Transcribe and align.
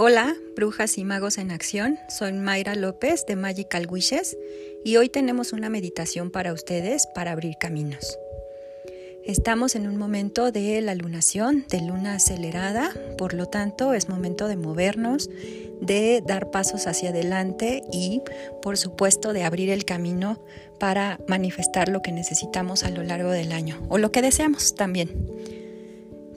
Hola, 0.00 0.36
brujas 0.54 0.96
y 0.96 1.02
magos 1.02 1.38
en 1.38 1.50
acción. 1.50 1.98
Soy 2.08 2.32
Mayra 2.32 2.76
López 2.76 3.26
de 3.26 3.34
Magical 3.34 3.88
Wishes 3.90 4.38
y 4.84 4.96
hoy 4.96 5.08
tenemos 5.08 5.52
una 5.52 5.70
meditación 5.70 6.30
para 6.30 6.52
ustedes 6.52 7.08
para 7.16 7.32
abrir 7.32 7.56
caminos. 7.58 8.16
Estamos 9.24 9.74
en 9.74 9.88
un 9.88 9.96
momento 9.96 10.52
de 10.52 10.80
la 10.82 10.94
lunación, 10.94 11.64
de 11.68 11.80
luna 11.80 12.14
acelerada, 12.14 12.92
por 13.18 13.34
lo 13.34 13.46
tanto 13.46 13.92
es 13.92 14.08
momento 14.08 14.46
de 14.46 14.56
movernos, 14.56 15.28
de 15.80 16.22
dar 16.24 16.52
pasos 16.52 16.86
hacia 16.86 17.10
adelante 17.10 17.82
y 17.92 18.22
por 18.62 18.78
supuesto 18.78 19.32
de 19.32 19.42
abrir 19.42 19.68
el 19.68 19.84
camino 19.84 20.40
para 20.78 21.18
manifestar 21.26 21.88
lo 21.88 22.02
que 22.02 22.12
necesitamos 22.12 22.84
a 22.84 22.90
lo 22.90 23.02
largo 23.02 23.30
del 23.30 23.50
año 23.50 23.84
o 23.88 23.98
lo 23.98 24.12
que 24.12 24.22
deseamos 24.22 24.76
también. 24.76 25.26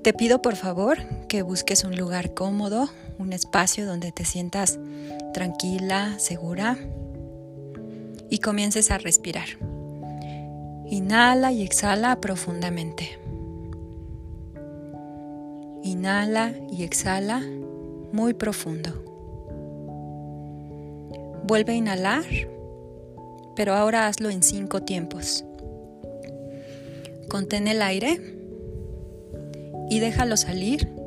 Te 0.01 0.13
pido 0.13 0.41
por 0.41 0.55
favor 0.55 0.97
que 1.31 1.43
busques 1.43 1.85
un 1.85 1.95
lugar 1.95 2.33
cómodo, 2.33 2.89
un 3.17 3.31
espacio 3.31 3.85
donde 3.85 4.11
te 4.11 4.25
sientas 4.25 4.77
tranquila, 5.33 6.19
segura 6.19 6.77
y 8.29 8.39
comiences 8.39 8.91
a 8.91 8.97
respirar. 8.97 9.47
Inhala 10.87 11.53
y 11.53 11.61
exhala 11.63 12.19
profundamente. 12.19 13.17
Inhala 15.83 16.51
y 16.69 16.83
exhala 16.83 17.41
muy 18.11 18.33
profundo. 18.33 18.91
Vuelve 21.47 21.71
a 21.71 21.77
inhalar, 21.77 22.25
pero 23.55 23.73
ahora 23.73 24.07
hazlo 24.07 24.29
en 24.29 24.43
cinco 24.43 24.81
tiempos. 24.81 25.45
Contén 27.29 27.69
el 27.69 27.81
aire 27.81 28.19
y 29.89 29.99
déjalo 30.01 30.35
salir 30.35 30.99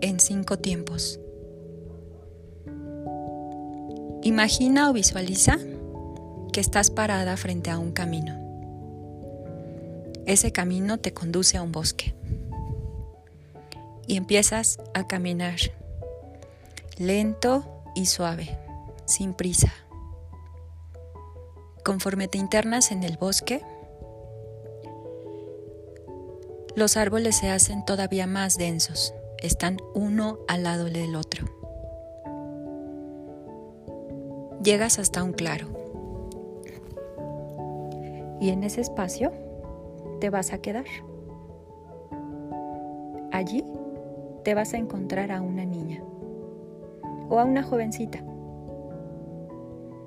en 0.00 0.20
cinco 0.20 0.58
tiempos. 0.58 1.20
Imagina 4.22 4.90
o 4.90 4.92
visualiza 4.92 5.58
que 6.52 6.60
estás 6.60 6.90
parada 6.90 7.36
frente 7.36 7.70
a 7.70 7.78
un 7.78 7.92
camino. 7.92 8.38
Ese 10.26 10.52
camino 10.52 10.98
te 10.98 11.12
conduce 11.12 11.56
a 11.56 11.62
un 11.62 11.72
bosque. 11.72 12.14
Y 14.06 14.16
empiezas 14.16 14.78
a 14.92 15.06
caminar 15.06 15.56
lento 16.98 17.64
y 17.94 18.06
suave, 18.06 18.58
sin 19.06 19.32
prisa. 19.32 19.72
Conforme 21.84 22.28
te 22.28 22.36
internas 22.36 22.90
en 22.92 23.04
el 23.04 23.16
bosque, 23.16 23.62
los 26.76 26.96
árboles 26.96 27.36
se 27.36 27.50
hacen 27.50 27.84
todavía 27.84 28.26
más 28.26 28.58
densos, 28.58 29.14
están 29.42 29.78
uno 29.94 30.38
al 30.48 30.62
lado 30.62 30.84
del 30.86 31.16
otro. 31.16 31.46
Llegas 34.62 34.98
hasta 34.98 35.22
un 35.22 35.32
claro. 35.32 35.68
Y 38.40 38.50
en 38.50 38.64
ese 38.64 38.80
espacio 38.80 39.32
te 40.20 40.30
vas 40.30 40.52
a 40.52 40.58
quedar. 40.58 40.86
Allí 43.32 43.64
te 44.44 44.54
vas 44.54 44.74
a 44.74 44.78
encontrar 44.78 45.32
a 45.32 45.40
una 45.40 45.64
niña 45.64 46.02
o 47.28 47.38
a 47.38 47.44
una 47.44 47.62
jovencita. 47.62 48.22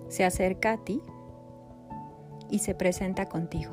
Se 0.09 0.23
acerca 0.23 0.73
a 0.73 0.78
ti 0.78 1.02
y 2.50 2.59
se 2.59 2.76
presenta 2.76 3.28
contigo 3.28 3.72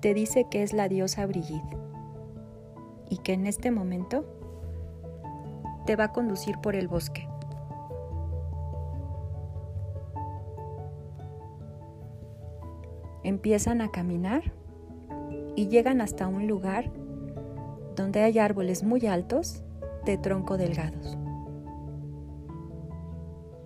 te 0.00 0.14
dice 0.14 0.46
que 0.50 0.62
es 0.62 0.72
la 0.72 0.88
diosa 0.88 1.26
Brigitte 1.26 1.76
y 3.10 3.18
que 3.18 3.34
en 3.34 3.46
este 3.46 3.70
momento 3.70 4.24
te 5.84 5.96
va 5.96 6.04
a 6.04 6.12
conducir 6.12 6.58
por 6.62 6.74
el 6.74 6.88
bosque. 6.88 7.28
Empiezan 13.22 13.82
a 13.82 13.90
caminar 13.90 14.52
y 15.54 15.68
llegan 15.68 16.00
hasta 16.00 16.26
un 16.26 16.46
lugar 16.46 16.90
donde 17.96 18.22
hay 18.22 18.38
árboles 18.38 18.82
muy 18.82 19.06
altos 19.06 19.62
de 20.06 20.16
tronco 20.16 20.56
delgados. 20.56 21.18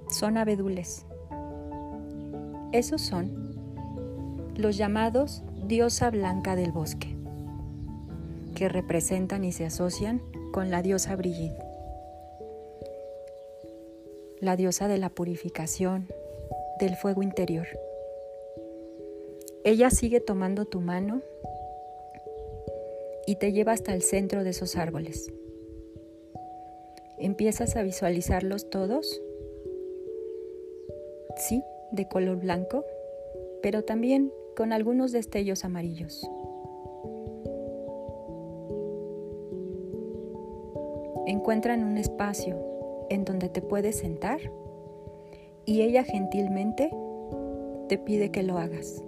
Son 0.08 0.36
abedules. 0.36 1.06
Esos 2.72 3.02
son 3.02 3.54
los 4.56 4.76
llamados 4.76 5.44
diosa 5.66 6.10
blanca 6.10 6.56
del 6.56 6.72
bosque, 6.72 7.13
que 8.54 8.68
representan 8.68 9.44
y 9.44 9.52
se 9.52 9.64
asocian 9.64 10.22
con 10.52 10.70
la 10.70 10.82
diosa 10.82 11.16
Brigitte, 11.16 11.62
la 14.40 14.56
diosa 14.56 14.88
de 14.88 14.98
la 14.98 15.10
purificación, 15.10 16.08
del 16.78 16.96
fuego 16.96 17.22
interior. 17.22 17.66
Ella 19.64 19.90
sigue 19.90 20.20
tomando 20.20 20.66
tu 20.66 20.80
mano 20.80 21.22
y 23.26 23.36
te 23.36 23.52
lleva 23.52 23.72
hasta 23.72 23.94
el 23.94 24.02
centro 24.02 24.44
de 24.44 24.50
esos 24.50 24.76
árboles. 24.76 25.32
Empiezas 27.18 27.76
a 27.76 27.82
visualizarlos 27.82 28.68
todos, 28.70 29.22
sí, 31.36 31.62
de 31.92 32.08
color 32.08 32.36
blanco, 32.36 32.84
pero 33.62 33.84
también 33.84 34.32
con 34.56 34.72
algunos 34.72 35.12
destellos 35.12 35.64
amarillos. 35.64 36.28
Encuentran 41.26 41.84
un 41.84 41.96
espacio 41.96 42.56
en 43.10 43.24
donde 43.24 43.48
te 43.48 43.62
puedes 43.62 43.96
sentar 43.96 44.40
y 45.64 45.82
ella 45.82 46.04
gentilmente 46.04 46.90
te 47.88 47.98
pide 47.98 48.30
que 48.30 48.42
lo 48.42 48.58
hagas. 48.58 49.02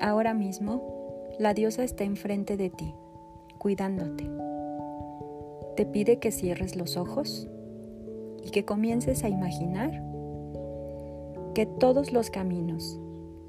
Ahora 0.00 0.34
mismo, 0.34 0.82
la 1.38 1.52
diosa 1.54 1.82
está 1.82 2.04
enfrente 2.04 2.56
de 2.56 2.70
ti, 2.70 2.94
cuidándote. 3.58 4.24
Te 5.76 5.84
pide 5.84 6.18
que 6.18 6.30
cierres 6.30 6.76
los 6.76 6.96
ojos 6.96 7.48
y 8.44 8.50
que 8.50 8.64
comiences 8.64 9.24
a 9.24 9.28
imaginar 9.28 10.02
que 11.54 11.66
todos 11.66 12.12
los 12.12 12.30
caminos, 12.30 13.00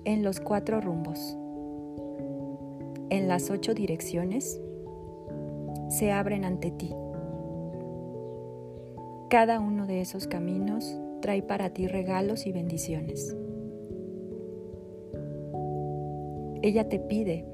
en 0.03 0.23
los 0.23 0.39
cuatro 0.39 0.81
rumbos, 0.81 1.37
en 3.09 3.27
las 3.27 3.49
ocho 3.49 3.73
direcciones, 3.73 4.59
se 5.97 6.11
abren 6.11 6.45
ante 6.45 6.69
ti. 6.69 6.93
Cada 9.29 9.59
uno 9.59 9.87
de 9.87 10.01
esos 10.01 10.27
caminos 10.27 10.95
trae 11.21 11.41
para 11.41 11.71
ti 11.71 11.87
regalos 11.87 12.45
y 12.45 12.51
bendiciones. 12.51 13.35
Ella 16.61 16.87
te 16.87 16.99
pide 16.99 17.45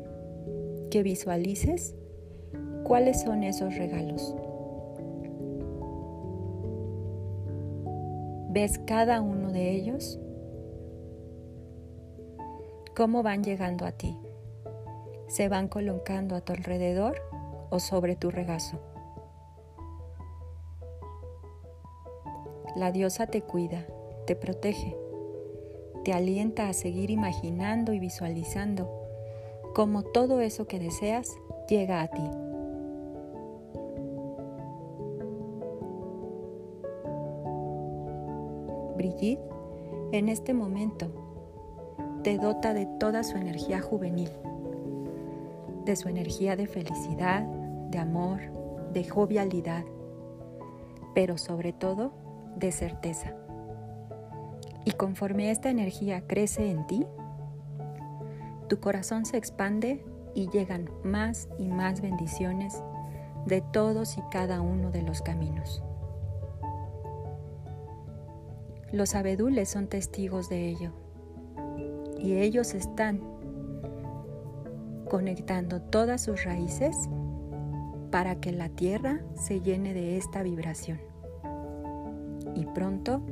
que 0.92 1.04
visualices 1.04 1.96
cuáles 2.84 3.22
son 3.22 3.44
esos 3.44 3.78
regalos. 3.78 4.36
¿Ves 8.50 8.78
cada 8.80 9.22
uno 9.22 9.54
de 9.54 9.72
ellos? 9.72 10.20
cómo 12.96 13.24
van 13.24 13.44
llegando 13.44 13.86
a 13.86 13.92
ti. 13.92 14.16
Se 15.28 15.50
van 15.50 15.68
colocando 15.68 16.36
a 16.36 16.42
tu 16.42 16.54
alrededor 16.54 17.16
o 17.74 17.80
sobre 17.80 18.16
tu 18.16 18.30
regazo. 18.30 18.78
La 22.76 22.92
diosa 22.92 23.26
te 23.26 23.42
cuida, 23.42 23.88
te 24.28 24.36
protege, 24.36 24.96
te 26.04 26.14
alienta 26.14 26.70
a 26.70 26.74
seguir 26.74 27.10
imaginando 27.10 27.92
y 27.94 28.00
visualizando 28.00 28.88
cómo 29.74 30.04
todo 30.04 30.40
eso 30.40 30.68
que 30.68 30.78
deseas 30.78 31.28
llega 31.68 32.04
a 32.04 32.08
ti. 32.10 32.22
Brigitte, 38.96 39.42
en 40.12 40.30
este 40.30 40.54
momento, 40.54 41.08
te 42.22 42.38
dota 42.38 42.76
de 42.76 42.86
toda 43.00 43.24
su 43.24 43.36
energía 43.36 43.82
juvenil, 43.82 44.30
de 45.86 45.96
su 45.96 46.08
energía 46.08 46.56
de 46.56 46.68
felicidad, 46.68 47.63
de 47.94 48.00
amor, 48.00 48.42
de 48.92 49.08
jovialidad, 49.08 49.86
pero 51.14 51.38
sobre 51.38 51.74
todo 51.74 52.12
de 52.58 52.72
certeza. 52.72 53.36
Y 54.84 54.92
conforme 54.92 55.52
esta 55.52 55.70
energía 55.70 56.26
crece 56.28 56.72
en 56.72 56.88
ti, 56.88 57.06
tu 58.68 58.80
corazón 58.80 59.26
se 59.26 59.38
expande 59.38 60.04
y 60.34 60.50
llegan 60.50 60.90
más 61.04 61.48
y 61.60 61.68
más 61.68 62.02
bendiciones 62.02 62.82
de 63.46 63.62
todos 63.62 64.18
y 64.18 64.22
cada 64.32 64.62
uno 64.62 64.90
de 64.90 65.04
los 65.04 65.22
caminos. 65.22 65.84
Los 68.92 69.14
abedules 69.14 69.70
son 69.70 69.88
testigos 69.88 70.50
de 70.50 70.68
ello 70.68 70.92
y 72.18 72.34
ellos 72.34 72.74
están 72.74 73.22
conectando 75.10 75.82
todas 75.82 76.24
sus 76.24 76.44
raíces 76.44 77.10
para 78.14 78.40
que 78.40 78.52
la 78.52 78.70
tierra 78.70 79.26
se 79.34 79.60
llene 79.62 79.96
de 79.96 80.18
esta 80.18 80.44
vibración 80.44 81.02
y 82.54 82.64
pronto 82.68 83.24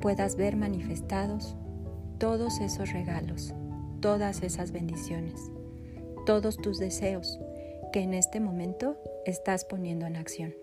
puedas 0.00 0.36
ver 0.36 0.56
manifestados 0.56 1.56
todos 2.16 2.58
esos 2.62 2.90
regalos, 2.90 3.52
todas 4.00 4.42
esas 4.42 4.72
bendiciones, 4.72 5.50
todos 6.24 6.56
tus 6.56 6.78
deseos 6.78 7.38
que 7.92 8.00
en 8.00 8.14
este 8.14 8.40
momento 8.40 8.96
estás 9.26 9.66
poniendo 9.66 10.06
en 10.06 10.16
acción. 10.16 10.54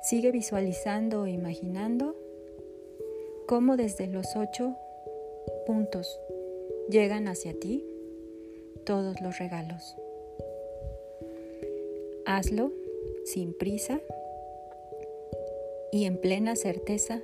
Sigue 0.00 0.32
visualizando 0.32 1.24
o 1.24 1.26
imaginando 1.26 2.16
cómo 3.46 3.76
desde 3.76 4.06
los 4.06 4.34
ocho 4.34 4.78
puntos 5.66 6.18
llegan 6.88 7.28
hacia 7.28 7.52
ti 7.52 7.84
todos 8.86 9.20
los 9.20 9.38
regalos. 9.38 9.99
Hazlo 12.32 12.70
sin 13.24 13.52
prisa 13.54 13.98
y 15.90 16.04
en 16.04 16.16
plena 16.20 16.54
certeza 16.54 17.22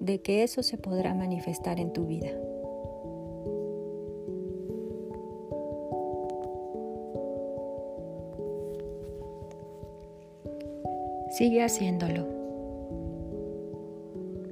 de 0.00 0.20
que 0.20 0.42
eso 0.42 0.64
se 0.64 0.78
podrá 0.78 1.14
manifestar 1.14 1.78
en 1.78 1.92
tu 1.92 2.06
vida. 2.06 2.32
Sigue 11.38 11.62
haciéndolo. 11.62 12.26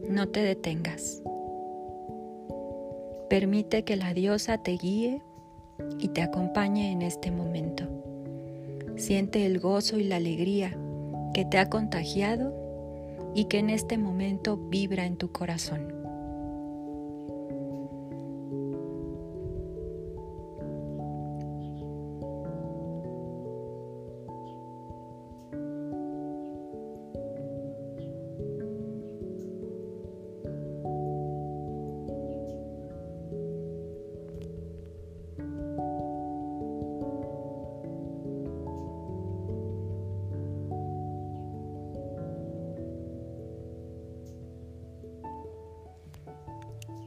No 0.09 0.29
te 0.29 0.45
detengas. 0.45 1.21
Permite 3.29 3.83
que 3.83 3.97
la 3.97 4.15
diosa 4.15 4.63
te 4.63 4.77
guíe 4.77 5.21
y 5.99 6.11
te 6.11 6.23
acompañe 6.23 6.93
en 6.93 7.03
este 7.03 7.33
momento. 7.33 7.89
Siente 8.97 9.45
el 9.47 9.59
gozo 9.59 9.99
y 9.99 10.05
la 10.05 10.17
alegría 10.17 10.79
que 11.35 11.45
te 11.45 11.59
ha 11.59 11.69
contagiado 11.69 12.55
y 13.35 13.47
que 13.47 13.59
en 13.59 13.71
este 13.71 13.99
momento 13.99 14.57
vibra 14.57 15.05
en 15.05 15.17
tu 15.17 15.33
corazón. 15.33 16.04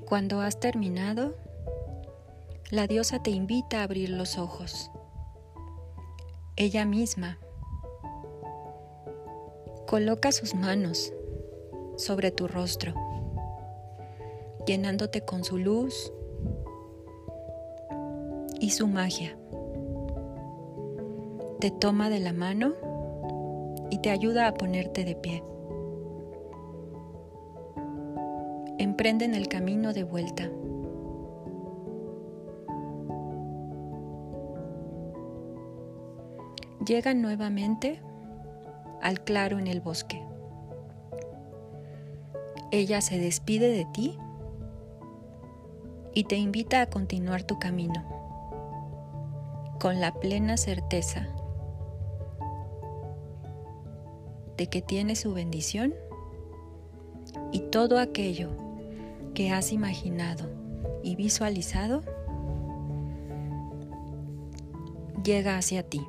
Cuando 0.08 0.40
has 0.40 0.58
terminado, 0.58 1.36
la 2.72 2.88
diosa 2.88 3.22
te 3.22 3.30
invita 3.30 3.82
a 3.82 3.84
abrir 3.84 4.08
los 4.08 4.38
ojos. 4.38 4.90
Ella 6.56 6.86
misma 6.86 7.38
coloca 9.86 10.32
sus 10.32 10.56
manos 10.56 11.12
sobre 11.98 12.32
tu 12.32 12.48
rostro, 12.48 12.94
llenándote 14.66 15.26
con 15.26 15.44
su 15.44 15.58
luz 15.58 16.14
y 18.62 18.70
su 18.70 18.88
magia. 18.88 19.38
Te 21.60 21.70
toma 21.70 22.10
de 22.10 22.22
la 22.22 22.32
mano 22.32 22.76
y 23.90 24.00
te 24.00 24.10
ayuda 24.12 24.48
a 24.48 24.54
ponerte 24.54 25.04
de 25.04 25.16
pie. 25.18 25.44
Emprenden 28.98 29.36
el 29.36 29.48
camino 29.48 29.94
de 29.94 30.04
vuelta. 30.04 30.50
Llegan 36.84 37.22
nuevamente 37.22 38.02
al 39.04 39.24
claro 39.24 39.60
en 39.60 39.68
el 39.68 39.82
bosque. 39.82 40.26
Ella 42.72 43.02
se 43.02 43.20
despide 43.20 43.70
de 43.70 43.86
ti 43.86 44.18
y 46.16 46.24
te 46.24 46.38
invita 46.38 46.82
a 46.82 46.88
continuar 46.88 47.44
tu 47.44 47.60
camino 47.60 48.04
con 49.80 50.02
la 50.02 50.12
plena 50.12 50.58
certeza 50.58 51.28
de 54.58 54.66
que 54.66 54.82
tiene 54.82 55.16
su 55.16 55.36
bendición 55.36 55.94
y 57.52 57.60
todo 57.60 58.00
aquello 58.00 58.67
que 59.38 59.52
has 59.52 59.72
imaginado 59.72 60.50
y 61.04 61.16
visualizado 61.16 62.02
llega 65.24 65.60
hacia 65.60 65.84
ti. 65.84 66.02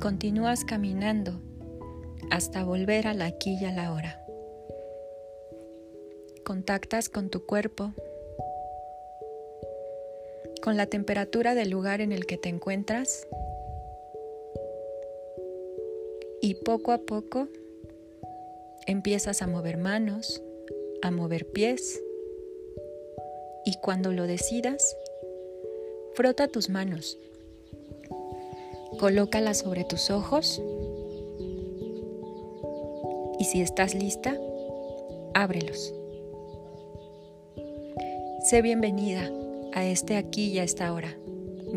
Continúas 0.00 0.64
caminando 0.64 1.40
hasta 2.30 2.62
volver 2.62 3.08
a 3.08 3.14
la 3.14 3.24
aquí 3.24 3.58
y 3.60 3.64
a 3.64 3.72
la 3.72 3.92
hora. 3.92 4.24
Contactas 6.44 7.08
con 7.08 7.28
tu 7.28 7.44
cuerpo, 7.44 7.92
con 10.62 10.76
la 10.76 10.86
temperatura 10.86 11.56
del 11.56 11.70
lugar 11.70 12.00
en 12.00 12.12
el 12.12 12.24
que 12.24 12.38
te 12.38 12.50
encuentras 12.50 13.26
Y 16.44 16.56
poco 16.56 16.92
a 16.92 16.98
poco 16.98 17.48
empiezas 18.86 19.40
a 19.40 19.46
mover 19.46 19.78
manos, 19.78 20.42
a 21.00 21.10
mover 21.10 21.46
pies. 21.46 22.02
Y 23.64 23.76
cuando 23.80 24.12
lo 24.12 24.26
decidas, 24.26 24.94
frota 26.12 26.46
tus 26.48 26.68
manos. 26.68 27.18
Colócalas 29.00 29.60
sobre 29.60 29.84
tus 29.84 30.10
ojos. 30.10 30.60
Y 33.38 33.46
si 33.46 33.62
estás 33.62 33.94
lista, 33.94 34.38
ábrelos. 35.32 35.94
Sé 38.42 38.60
bienvenida 38.60 39.30
a 39.72 39.86
este 39.86 40.18
aquí 40.18 40.48
y 40.48 40.58
a 40.58 40.64
esta 40.64 40.92
hora, 40.92 41.16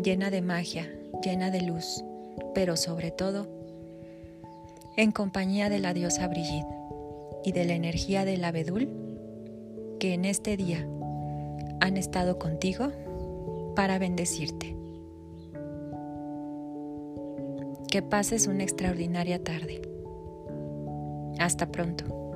llena 0.04 0.30
de 0.30 0.42
magia, 0.42 0.94
llena 1.24 1.50
de 1.50 1.62
luz, 1.62 2.04
pero 2.52 2.76
sobre 2.76 3.10
todo 3.10 3.57
en 4.98 5.12
compañía 5.12 5.70
de 5.70 5.78
la 5.78 5.94
diosa 5.94 6.26
Brigitte 6.26 6.66
y 7.44 7.52
de 7.52 7.64
la 7.64 7.74
energía 7.74 8.24
del 8.24 8.44
abedul 8.44 8.88
que 10.00 10.12
en 10.12 10.24
este 10.24 10.56
día 10.56 10.88
han 11.80 11.96
estado 11.96 12.40
contigo 12.40 12.90
para 13.76 14.00
bendecirte. 14.00 14.74
Que 17.88 18.02
pases 18.02 18.48
una 18.48 18.64
extraordinaria 18.64 19.42
tarde. 19.44 19.82
Hasta 21.38 21.70
pronto. 21.70 22.27